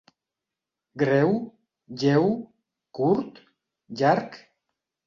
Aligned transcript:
Greu? 1.03 1.29
lleu? 1.87 2.25
curt? 2.97 3.31
llarg? 3.97 4.31